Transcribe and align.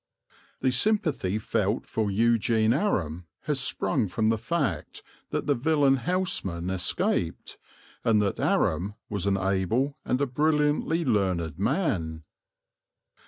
The 0.61 0.71
sympathy 0.71 1.37
felt 1.37 1.85
for 1.85 2.09
Eugene 2.09 2.73
Aram 2.73 3.27
has 3.41 3.59
sprung 3.59 4.07
from 4.07 4.29
the 4.29 4.37
fact 4.39 5.03
that 5.29 5.45
the 5.45 5.53
villain 5.53 5.97
Houseman 5.97 6.71
escaped, 6.71 7.59
and 8.03 8.19
that 8.19 8.39
Aram 8.39 8.95
was 9.11 9.27
an 9.27 9.37
able 9.37 9.99
and 10.03 10.19
a 10.19 10.25
brilliantly 10.25 11.05
learned 11.05 11.59
man. 11.59 12.23